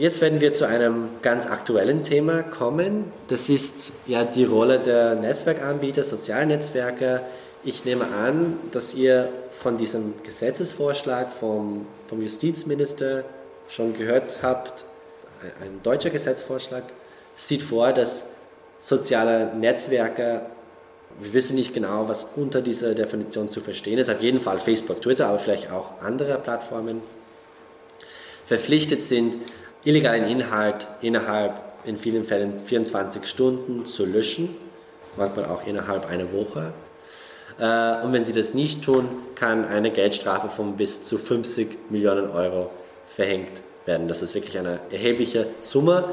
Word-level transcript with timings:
Jetzt 0.00 0.22
werden 0.22 0.40
wir 0.40 0.54
zu 0.54 0.66
einem 0.66 1.10
ganz 1.20 1.46
aktuellen 1.46 2.04
Thema 2.04 2.42
kommen. 2.42 3.12
Das 3.28 3.50
ist 3.50 3.92
ja 4.06 4.24
die 4.24 4.46
Rolle 4.46 4.78
der 4.78 5.14
Netzwerkanbieter, 5.14 6.02
Sozialnetzwerke. 6.02 7.20
Ich 7.64 7.84
nehme 7.84 8.06
an, 8.06 8.56
dass 8.72 8.94
ihr 8.94 9.28
von 9.58 9.76
diesem 9.76 10.14
Gesetzesvorschlag 10.22 11.30
vom, 11.30 11.86
vom 12.08 12.22
Justizminister 12.22 13.24
schon 13.68 13.92
gehört 13.92 14.38
habt. 14.40 14.84
Ein 15.62 15.82
deutscher 15.82 16.08
Gesetzesvorschlag 16.08 16.84
sieht 17.34 17.60
vor, 17.60 17.92
dass 17.92 18.30
soziale 18.78 19.54
Netzwerke, 19.54 20.46
wir 21.20 21.32
wissen 21.34 21.56
nicht 21.56 21.74
genau, 21.74 22.08
was 22.08 22.26
unter 22.36 22.62
dieser 22.62 22.94
Definition 22.94 23.50
zu 23.50 23.60
verstehen 23.60 23.98
ist, 23.98 24.08
auf 24.08 24.22
jeden 24.22 24.40
Fall 24.40 24.60
Facebook, 24.60 25.02
Twitter, 25.02 25.26
aber 25.26 25.38
vielleicht 25.38 25.70
auch 25.70 26.00
andere 26.00 26.38
Plattformen, 26.38 27.02
verpflichtet 28.46 29.02
sind, 29.02 29.36
illegalen 29.84 30.26
Inhalt 30.28 30.88
innerhalb 31.00 31.60
in 31.84 31.96
vielen 31.96 32.24
Fällen 32.24 32.58
24 32.58 33.26
Stunden 33.26 33.86
zu 33.86 34.04
löschen, 34.04 34.54
manchmal 35.16 35.46
auch 35.46 35.66
innerhalb 35.66 36.06
einer 36.06 36.32
Woche. 36.32 36.72
Äh, 37.58 38.04
und 38.04 38.12
wenn 38.12 38.24
sie 38.24 38.32
das 38.32 38.54
nicht 38.54 38.84
tun, 38.84 39.08
kann 39.34 39.64
eine 39.66 39.90
Geldstrafe 39.90 40.48
von 40.48 40.76
bis 40.76 41.02
zu 41.02 41.18
50 41.18 41.90
Millionen 41.90 42.30
Euro 42.30 42.70
verhängt 43.08 43.62
werden. 43.86 44.08
Das 44.08 44.22
ist 44.22 44.34
wirklich 44.34 44.58
eine 44.58 44.80
erhebliche 44.90 45.46
Summe. 45.60 46.04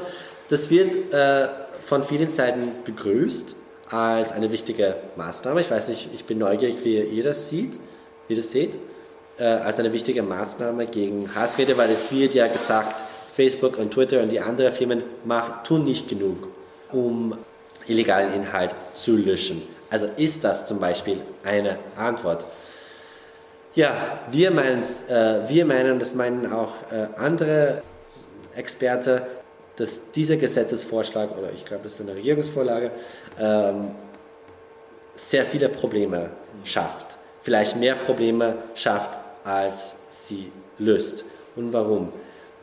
Das 0.48 0.70
wird 0.70 1.12
äh, 1.12 1.48
von 1.82 2.02
vielen 2.02 2.30
Seiten 2.30 2.72
begrüßt 2.84 3.56
als 3.90 4.32
eine 4.32 4.52
wichtige 4.52 4.96
Maßnahme. 5.16 5.60
Ich 5.60 5.70
weiß 5.70 5.88
nicht, 5.88 6.10
ich 6.14 6.24
bin 6.24 6.38
neugierig, 6.38 6.76
wie 6.84 7.00
ihr 7.00 7.22
das 7.22 7.48
seht, 7.48 7.78
wie 8.26 8.34
ihr 8.34 8.36
das 8.36 8.50
seht, 8.50 8.78
äh, 9.38 9.44
als 9.44 9.78
eine 9.78 9.92
wichtige 9.92 10.22
Maßnahme 10.22 10.86
gegen 10.86 11.34
Hassrede, 11.34 11.76
weil 11.76 11.90
es 11.90 12.10
wird 12.12 12.34
ja 12.34 12.46
gesagt, 12.46 13.02
Facebook 13.30 13.78
und 13.78 13.92
Twitter 13.92 14.22
und 14.22 14.30
die 14.30 14.40
anderen 14.40 14.72
Firmen 14.72 15.02
machen, 15.24 15.54
tun 15.64 15.84
nicht 15.84 16.08
genug, 16.08 16.48
um 16.92 17.36
illegalen 17.86 18.32
Inhalt 18.34 18.74
zu 18.94 19.16
löschen. 19.16 19.62
Also 19.90 20.08
ist 20.16 20.44
das 20.44 20.66
zum 20.66 20.80
Beispiel 20.80 21.18
eine 21.44 21.78
Antwort. 21.96 22.44
Ja, 23.74 24.20
wir 24.30 24.50
meinen, 24.50 24.82
äh, 24.82 25.48
wir 25.48 25.64
meinen, 25.64 25.92
und 25.92 26.00
das 26.00 26.14
meinen 26.14 26.52
auch 26.52 26.72
äh, 26.90 27.06
andere 27.16 27.82
Experten, 28.54 29.22
dass 29.76 30.10
dieser 30.10 30.36
Gesetzesvorschlag, 30.36 31.30
oder 31.38 31.52
ich 31.52 31.64
glaube, 31.64 31.84
das 31.84 31.94
ist 31.94 32.00
eine 32.00 32.14
Regierungsvorlage, 32.16 32.90
ähm, 33.38 33.92
sehr 35.14 35.44
viele 35.44 35.68
Probleme 35.68 36.30
schafft. 36.64 37.16
Vielleicht 37.42 37.76
mehr 37.76 37.94
Probleme 37.94 38.56
schafft, 38.74 39.16
als 39.44 39.96
sie 40.08 40.50
löst. 40.78 41.24
Und 41.54 41.72
warum? 41.72 42.12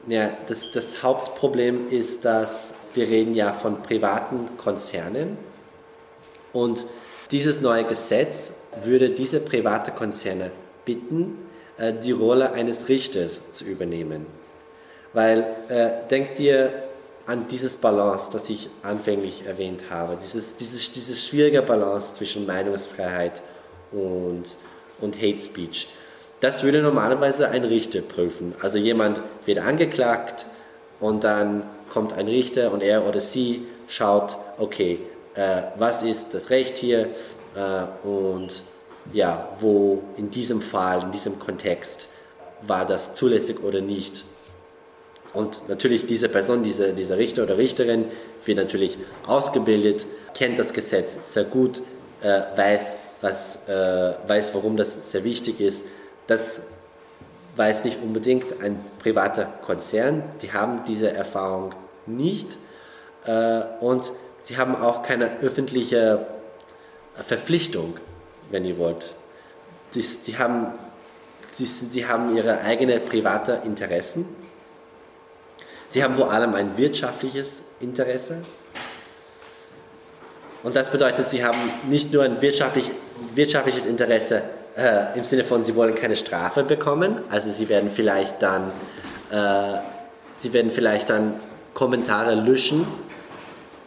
Ja, 0.08 0.38
das, 0.48 0.72
das 0.72 1.02
Hauptproblem 1.02 1.89
ist, 1.89 2.25
dass 2.25 2.75
wir 2.94 3.08
reden 3.08 3.34
ja 3.34 3.52
von 3.53 3.81
privaten 3.81 4.58
Konzernen 4.58 5.38
und 6.53 6.86
dieses 7.31 7.59
neue 7.61 7.86
Gesetz 7.86 8.61
würde 8.83 9.09
diese 9.09 9.39
privaten 9.39 9.95
Konzerne 9.95 10.52
bitten, 10.86 11.38
äh, 11.78 11.92
die 11.92 12.11
Rolle 12.11 12.53
eines 12.53 12.88
Richters 12.88 13.52
zu 13.52 13.66
übernehmen. 13.66 14.28
Weil 15.14 15.45
äh, 15.70 16.08
denkt 16.09 16.39
ihr 16.39 16.72
an 17.26 17.48
dieses 17.48 17.78
Balance, 17.78 18.30
das 18.31 18.50
ich 18.50 18.70
anfänglich 18.83 19.45
erwähnt 19.48 19.86
habe, 19.89 20.17
dieses, 20.22 20.58
dieses, 20.58 20.92
dieses 20.92 21.26
schwierige 21.26 21.61
Balance 21.61 22.14
zwischen 22.14 22.45
Meinungsfreiheit 22.45 23.42
und, 23.92 24.44
und 25.02 25.17
Hate 25.17 25.39
Speech. 25.39 25.89
Das 26.46 26.62
würde 26.62 26.84
normalerweise 26.84 27.50
ein 27.50 27.64
Richter 27.64 28.02
prüfen. 28.02 28.54
Also 28.62 28.78
jemand 28.78 29.20
wird 29.48 29.58
angeklagt 29.58 30.46
und 31.00 31.24
dann 31.24 31.64
kommt 31.90 32.14
ein 32.14 32.28
Richter 32.28 32.72
und 32.72 32.84
er 32.84 33.08
oder 33.08 33.20
sie 33.20 33.66
schaut, 33.88 34.38
okay, 34.60 35.00
äh, 35.34 35.64
was 35.80 36.04
ist 36.04 36.36
das 36.36 36.52
Recht 36.52 36.78
hier 36.78 37.10
äh, 37.56 38.08
und 38.08 38.62
ja, 39.11 39.50
wo 39.60 40.04
in 40.17 40.30
diesem 40.30 40.61
Fall, 40.61 41.02
in 41.02 41.11
diesem 41.11 41.39
Kontext 41.39 42.10
war 42.61 42.86
das 42.86 43.16
zulässig 43.16 43.64
oder 43.64 43.82
nicht. 43.82 44.23
Und 45.34 45.67
natürlich 45.67 46.05
diese 46.05 46.30
Person, 46.30 46.61
diese, 46.61 46.94
dieser 46.94 47.17
Richter 47.17 47.42
oder 47.42 47.58
Richterin 47.58 48.05
wird 48.45 48.60
natürlich 48.60 49.00
ausgebildet, 49.26 50.05
kennt 50.36 50.60
das 50.60 50.73
Gesetz 50.73 51.34
sehr 51.34 51.45
gut, 51.45 51.82
äh, 52.22 52.42
weiß, 52.55 52.98
was, 53.22 53.67
äh, 53.67 54.14
weiß, 54.28 54.54
warum 54.54 54.78
das 54.78 55.10
sehr 55.10 55.23
wichtig 55.23 55.60
ist. 55.60 55.86
Das 56.27 56.63
weiß 57.55 57.83
nicht 57.86 58.02
unbedingt 58.02 58.61
ein 58.61 58.80
privater 58.99 59.45
Konzern, 59.45 60.23
die 60.41 60.52
haben 60.52 60.83
diese 60.86 61.11
Erfahrung 61.11 61.73
nicht 62.05 62.58
äh, 63.25 63.61
und 63.80 64.11
sie 64.41 64.58
haben 64.58 64.75
auch 64.75 65.03
keine 65.03 65.39
öffentliche 65.39 66.25
Verpflichtung, 67.15 67.97
wenn 68.52 68.65
ihr 68.65 68.77
wollt. 68.77 69.13
Die, 69.93 70.05
die, 70.27 70.37
haben, 70.37 70.73
die, 71.58 71.65
die 71.93 72.05
haben 72.05 72.36
ihre 72.36 72.59
eigenen 72.61 73.03
private 73.05 73.61
Interessen. 73.65 74.25
Sie 75.89 76.03
haben 76.03 76.15
vor 76.15 76.31
allem 76.31 76.53
ein 76.55 76.75
wirtschaftliches 76.77 77.63
Interesse. 77.80 78.43
Und 80.61 80.75
das 80.75 80.92
bedeutet, 80.92 81.30
sie 81.30 81.45
haben 81.45 81.57
nicht 81.87 82.11
nur 82.11 82.23
ein 82.23 82.42
wirtschaftlich, 82.42 82.92
wirtschaftliches 83.33 83.86
Interesse 83.86 84.43
äh, 84.75 85.17
im 85.17 85.23
Sinne 85.23 85.43
von, 85.43 85.63
sie 85.63 85.75
wollen 85.75 85.95
keine 85.95 86.15
Strafe 86.15 86.63
bekommen. 86.63 87.21
Also 87.30 87.49
sie 87.49 87.69
werden 87.69 87.89
vielleicht 87.89 88.41
dann, 88.41 88.71
äh, 89.31 89.80
sie 90.36 90.53
werden 90.53 90.71
vielleicht 90.71 91.09
dann 91.09 91.33
Kommentare 91.73 92.36
löschen, 92.36 92.86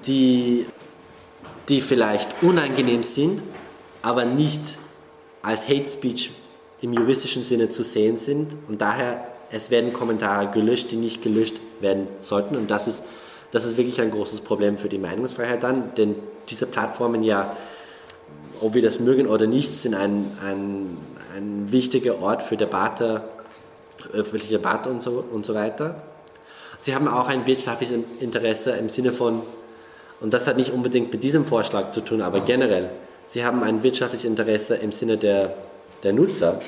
die, 0.06 0.66
die 1.69 1.81
vielleicht 1.81 2.43
unangenehm 2.43 3.03
sind, 3.03 3.43
aber 4.03 4.25
nicht 4.25 4.62
als 5.43 5.69
Hate 5.69 5.88
Speech 5.88 6.32
im 6.81 6.93
juristischen 6.93 7.44
Sinne 7.44 7.70
zu 7.70 7.82
sehen 7.82 8.16
sind. 8.16 8.56
Und 8.69 8.81
daher, 8.81 9.25
es 9.50 9.70
werden 9.70 9.93
Kommentare 9.93 10.49
gelöscht, 10.49 10.91
die 10.91 10.97
nicht 10.97 11.22
gelöscht 11.22 11.56
werden 11.81 12.06
sollten. 12.20 12.56
Und 12.56 12.70
das 12.70 12.88
ist, 12.88 13.05
das 13.50 13.65
ist 13.65 13.76
wirklich 13.76 14.00
ein 14.00 14.10
großes 14.10 14.43
Problem 14.43 14.78
für 14.78 14.88
die 14.88 14.99
Meinungsfreiheit 14.99 15.62
dann, 15.62 15.94
denn 15.97 16.16
diese 16.49 16.66
Plattformen 16.66 17.22
ja 17.22 17.56
ob 18.61 18.75
wir 18.75 18.83
das 18.83 19.01
mögen 19.01 19.27
oder 19.27 19.47
nicht, 19.47 19.73
sind 19.73 19.95
ein, 19.95 20.27
ein, 20.45 20.97
ein 21.37 21.73
wichtiger 21.73 22.21
Ort 22.21 22.43
für 22.43 22.57
Debatte, 22.57 23.23
öffentliche 24.13 24.55
Debatte 24.55 24.91
und 24.91 25.03
so, 25.03 25.25
und 25.31 25.45
so 25.45 25.55
weiter. 25.55 26.03
Sie 26.79 26.95
haben 26.95 27.09
auch 27.09 27.29
ein 27.29 27.47
wirtschaftliches 27.47 27.99
Interesse 28.21 28.73
im 28.73 28.89
Sinne 28.89 29.13
von, 29.13 29.43
und 30.21 30.33
das 30.33 30.47
hat 30.47 30.57
nicht 30.57 30.73
unbedingt 30.73 31.13
mit 31.13 31.23
diesem 31.23 31.45
Vorschlag 31.45 31.93
zu 31.93 32.01
tun, 32.01 32.23
aber 32.23 32.41
generell, 32.41 32.91
sie 33.27 33.45
haben 33.45 33.63
ein 33.63 33.83
wirtschaftliches 33.83 34.25
Interesse 34.25 34.77
im 34.77 34.93
Sinne 34.93 35.17
der, 35.17 35.55
der 36.03 36.13
Nutzer. 36.13 36.61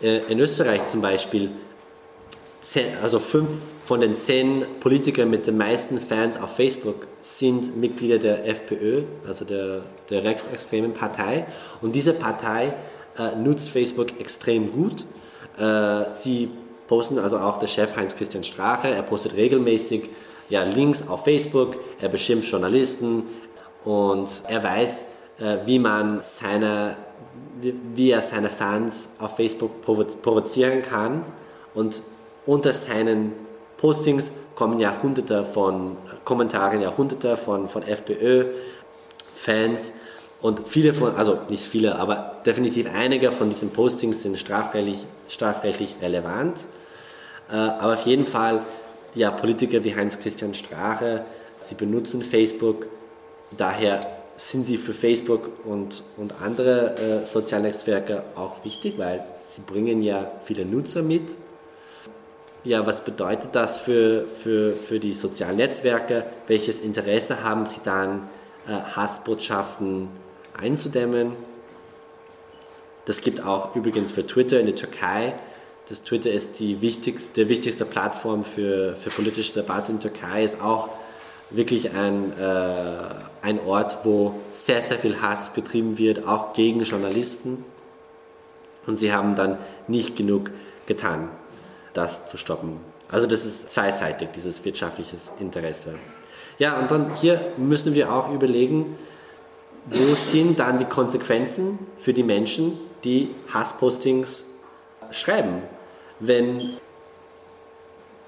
Äh, 0.00 0.18
in 0.28 0.40
Österreich 0.40 0.86
zum 0.86 1.02
Beispiel, 1.02 1.50
also 3.02 3.18
fünf 3.18 3.48
von 3.84 4.00
den 4.00 4.14
zehn 4.14 4.64
Politikern 4.80 5.28
mit 5.28 5.46
den 5.46 5.58
meisten 5.58 6.00
Fans 6.00 6.40
auf 6.40 6.56
Facebook 6.56 7.06
sind 7.20 7.76
Mitglieder 7.76 8.18
der 8.18 8.46
FPÖ, 8.46 9.02
also 9.26 9.44
der, 9.44 9.82
der 10.08 10.24
rechtsextremen 10.24 10.92
Partei. 10.94 11.46
Und 11.80 11.92
diese 11.92 12.12
Partei 12.12 12.72
äh, 13.18 13.36
nutzt 13.36 13.70
Facebook 13.70 14.20
extrem 14.20 14.70
gut. 14.70 15.04
Äh, 15.58 16.14
sie 16.14 16.50
posten, 16.86 17.18
also 17.18 17.38
auch 17.38 17.58
der 17.58 17.66
Chef 17.66 17.96
Heinz-Christian 17.96 18.44
Strache, 18.44 18.88
er 18.88 19.02
postet 19.02 19.36
regelmäßig 19.36 20.08
ja, 20.48 20.62
Links 20.62 21.08
auf 21.08 21.24
Facebook, 21.24 21.76
er 22.00 22.08
beschimpft 22.08 22.50
Journalisten 22.50 23.24
und 23.84 24.30
er 24.48 24.62
weiß, 24.62 25.08
äh, 25.40 25.56
wie 25.64 25.78
man 25.78 26.22
seine, 26.22 26.96
wie 27.94 28.10
er 28.10 28.22
seine 28.22 28.50
Fans 28.50 29.16
auf 29.18 29.36
Facebook 29.36 29.82
provozieren 29.82 30.82
kann 30.82 31.24
und 31.74 32.02
unter 32.46 32.72
seinen 32.72 33.32
Postings 33.76 34.32
kommen 34.54 34.78
ja 34.78 34.94
hunderte 35.02 35.44
von 35.44 35.96
Kommentaren, 36.24 36.80
ja 36.80 36.96
hunderte 36.96 37.36
von, 37.36 37.68
von 37.68 37.82
FPÖ-Fans 37.82 38.54
und 40.40 40.68
viele 40.68 40.94
von, 40.94 41.14
also 41.14 41.38
nicht 41.48 41.64
viele, 41.64 41.98
aber 41.98 42.36
definitiv 42.44 42.88
einige 42.92 43.32
von 43.32 43.48
diesen 43.48 43.70
Postings 43.70 44.22
sind 44.22 44.38
strafrechtlich, 44.38 45.06
strafrechtlich 45.28 45.96
relevant. 46.02 46.66
Äh, 47.50 47.54
aber 47.54 47.94
auf 47.94 48.06
jeden 48.06 48.26
Fall, 48.26 48.60
ja, 49.14 49.30
Politiker 49.30 49.84
wie 49.84 49.94
Heinz-Christian 49.94 50.54
Strache, 50.54 51.24
sie 51.60 51.74
benutzen 51.74 52.22
Facebook, 52.22 52.86
daher 53.56 54.00
sind 54.36 54.64
sie 54.64 54.78
für 54.78 54.94
Facebook 54.94 55.50
und, 55.64 56.02
und 56.16 56.34
andere 56.42 56.96
äh, 56.96 57.26
soziale 57.26 57.64
Netzwerke 57.64 58.24
auch 58.34 58.64
wichtig, 58.64 58.94
weil 58.96 59.24
sie 59.36 59.60
bringen 59.60 60.02
ja 60.02 60.30
viele 60.44 60.64
Nutzer 60.64 61.02
mit 61.02 61.36
ja, 62.64 62.86
was 62.86 63.04
bedeutet 63.04 63.54
das 63.54 63.78
für, 63.78 64.26
für, 64.28 64.74
für 64.74 65.00
die 65.00 65.14
sozialen 65.14 65.56
Netzwerke? 65.56 66.24
Welches 66.46 66.78
Interesse 66.80 67.42
haben 67.42 67.66
sie 67.66 67.80
dann, 67.84 68.28
äh, 68.68 68.72
Hassbotschaften 68.72 70.08
einzudämmen? 70.56 71.32
Das 73.04 73.20
gibt 73.20 73.44
auch 73.44 73.74
übrigens 73.74 74.12
für 74.12 74.26
Twitter 74.26 74.60
in 74.60 74.66
der 74.66 74.76
Türkei. 74.76 75.34
dass 75.88 76.04
Twitter 76.04 76.30
ist 76.30 76.60
die 76.60 76.80
wichtigste, 76.80 77.34
der 77.34 77.48
wichtigste 77.48 77.84
Plattform 77.84 78.44
für, 78.44 78.94
für 78.94 79.10
politische 79.10 79.54
Debatte 79.54 79.90
in 79.92 80.00
Türkei, 80.00 80.44
ist 80.44 80.62
auch 80.62 80.88
wirklich 81.50 81.90
ein, 81.90 82.32
äh, 82.38 83.14
ein 83.42 83.60
Ort, 83.66 83.98
wo 84.04 84.34
sehr, 84.52 84.80
sehr 84.80 84.98
viel 84.98 85.20
Hass 85.20 85.52
getrieben 85.52 85.98
wird, 85.98 86.26
auch 86.26 86.52
gegen 86.52 86.82
Journalisten. 86.82 87.64
Und 88.86 88.96
sie 88.96 89.12
haben 89.12 89.34
dann 89.34 89.58
nicht 89.88 90.16
genug 90.16 90.50
getan, 90.86 91.28
das 91.94 92.26
zu 92.26 92.36
stoppen. 92.36 92.80
Also 93.10 93.26
das 93.26 93.44
ist 93.44 93.70
zweiseitig, 93.70 94.28
dieses 94.34 94.64
wirtschaftliche 94.64 95.16
Interesse. 95.38 95.94
Ja, 96.58 96.78
und 96.78 96.90
dann 96.90 97.14
hier 97.16 97.40
müssen 97.56 97.94
wir 97.94 98.12
auch 98.12 98.30
überlegen, 98.30 98.96
wo 99.86 100.14
sind 100.14 100.58
dann 100.58 100.78
die 100.78 100.84
Konsequenzen 100.84 101.78
für 101.98 102.12
die 102.12 102.22
Menschen, 102.22 102.78
die 103.04 103.34
Hasspostings 103.52 104.60
schreiben? 105.10 105.62
Wenn, 106.20 106.70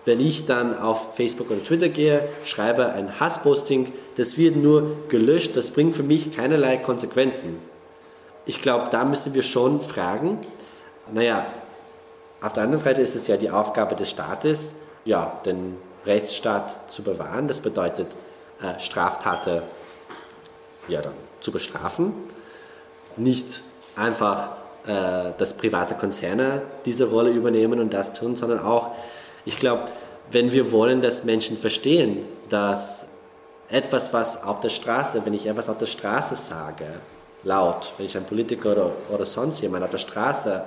wenn 0.04 0.20
ich 0.20 0.46
dann 0.46 0.76
auf 0.76 1.14
Facebook 1.14 1.50
oder 1.50 1.62
Twitter 1.62 1.88
gehe, 1.88 2.28
schreibe 2.44 2.92
ein 2.92 3.20
Hassposting, 3.20 3.92
das 4.16 4.36
wird 4.36 4.56
nur 4.56 4.96
gelöscht, 5.08 5.56
das 5.56 5.70
bringt 5.70 5.94
für 5.94 6.02
mich 6.02 6.34
keinerlei 6.36 6.76
Konsequenzen. 6.76 7.56
Ich 8.46 8.60
glaube, 8.60 8.88
da 8.90 9.04
müssen 9.04 9.32
wir 9.32 9.42
schon 9.42 9.80
fragen, 9.80 10.38
naja, 11.12 11.46
auf 12.44 12.52
der 12.52 12.64
anderen 12.64 12.84
Seite 12.84 13.00
ist 13.00 13.14
es 13.16 13.26
ja 13.26 13.38
die 13.38 13.48
Aufgabe 13.48 13.94
des 13.96 14.10
Staates, 14.10 14.74
ja, 15.06 15.40
den 15.46 15.78
Rechtsstaat 16.04 16.92
zu 16.92 17.02
bewahren. 17.02 17.48
Das 17.48 17.60
bedeutet, 17.60 18.08
äh, 18.60 18.78
Straftaten 18.78 19.62
ja, 20.88 21.00
dann 21.00 21.14
zu 21.40 21.52
bestrafen. 21.52 22.12
Nicht 23.16 23.62
einfach, 23.96 24.50
äh, 24.86 25.32
dass 25.38 25.54
private 25.54 25.94
Konzerne 25.94 26.60
diese 26.84 27.08
Rolle 27.08 27.30
übernehmen 27.30 27.80
und 27.80 27.94
das 27.94 28.12
tun, 28.12 28.36
sondern 28.36 28.58
auch, 28.58 28.90
ich 29.46 29.56
glaube, 29.56 29.84
wenn 30.30 30.52
wir 30.52 30.70
wollen, 30.70 31.00
dass 31.00 31.24
Menschen 31.24 31.56
verstehen, 31.56 32.26
dass 32.50 33.08
etwas, 33.70 34.12
was 34.12 34.44
auf 34.44 34.60
der 34.60 34.68
Straße, 34.68 35.24
wenn 35.24 35.32
ich 35.32 35.46
etwas 35.46 35.70
auf 35.70 35.78
der 35.78 35.86
Straße 35.86 36.36
sage, 36.36 36.84
laut, 37.42 37.94
wenn 37.96 38.04
ich 38.04 38.18
ein 38.18 38.26
Politiker 38.26 38.72
oder, 38.72 38.90
oder 39.10 39.24
sonst 39.24 39.62
jemand 39.62 39.82
auf 39.82 39.90
der 39.90 39.98
Straße 39.98 40.64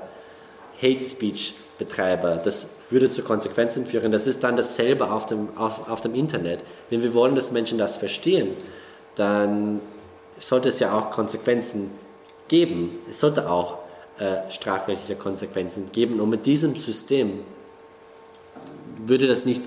Hate 0.81 1.03
Speech 1.03 1.53
betreibe, 1.77 2.39
das 2.43 2.67
würde 2.89 3.09
zu 3.09 3.21
Konsequenzen 3.23 3.85
führen. 3.85 4.11
Das 4.11 4.27
ist 4.27 4.43
dann 4.43 4.57
dasselbe 4.57 5.11
auf 5.11 5.25
dem, 5.25 5.49
auf, 5.57 5.89
auf 5.89 6.01
dem 6.01 6.15
Internet. 6.15 6.59
Wenn 6.89 7.03
wir 7.03 7.13
wollen, 7.13 7.35
dass 7.35 7.51
Menschen 7.51 7.77
das 7.77 7.97
verstehen, 7.97 8.49
dann 9.15 9.81
sollte 10.39 10.69
es 10.69 10.79
ja 10.79 10.93
auch 10.93 11.11
Konsequenzen 11.11 11.91
geben. 12.47 12.99
Es 13.09 13.19
sollte 13.19 13.49
auch 13.49 13.79
äh, 14.19 14.49
strafrechtliche 14.49 15.15
Konsequenzen 15.15 15.91
geben. 15.91 16.19
Und 16.19 16.29
mit 16.29 16.45
diesem 16.45 16.75
System 16.75 17.39
würde 19.05 19.27
das 19.27 19.45
nicht, 19.45 19.63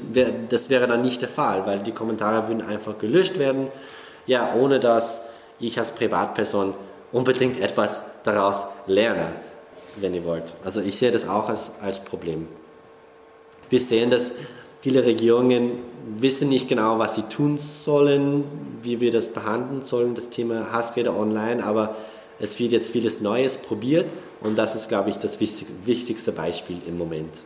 das 0.48 0.70
wäre 0.70 0.86
dann 0.86 1.02
nicht 1.02 1.22
der 1.22 1.28
Fall, 1.28 1.66
weil 1.66 1.78
die 1.80 1.92
Kommentare 1.92 2.48
würden 2.48 2.62
einfach 2.62 2.98
gelöscht 2.98 3.38
werden, 3.38 3.68
ja, 4.26 4.54
ohne 4.54 4.80
dass 4.80 5.26
ich 5.60 5.78
als 5.78 5.92
Privatperson 5.92 6.74
unbedingt 7.12 7.60
etwas 7.60 8.22
daraus 8.24 8.66
lerne 8.86 9.32
wenn 9.96 10.14
ihr 10.14 10.24
wollt. 10.24 10.54
Also 10.64 10.80
ich 10.80 10.96
sehe 10.96 11.10
das 11.10 11.28
auch 11.28 11.48
als, 11.48 11.74
als 11.80 12.04
Problem. 12.04 12.48
Wir 13.68 13.80
sehen, 13.80 14.10
dass 14.10 14.34
viele 14.80 15.04
Regierungen 15.04 15.72
wissen 16.16 16.48
nicht 16.48 16.68
genau, 16.68 16.98
was 16.98 17.14
sie 17.14 17.22
tun 17.22 17.58
sollen, 17.58 18.44
wie 18.82 19.00
wir 19.00 19.12
das 19.12 19.28
behandeln 19.28 19.82
sollen, 19.82 20.14
das 20.14 20.30
Thema 20.30 20.72
Hassrede 20.72 21.14
online, 21.14 21.64
aber 21.64 21.96
es 22.38 22.58
wird 22.58 22.72
jetzt 22.72 22.90
vieles 22.90 23.20
Neues 23.20 23.58
probiert 23.58 24.14
und 24.40 24.56
das 24.56 24.74
ist, 24.74 24.88
glaube 24.88 25.10
ich, 25.10 25.18
das 25.18 25.38
wichtigste 25.40 26.32
Beispiel 26.32 26.78
im 26.86 26.96
Moment. 26.96 27.42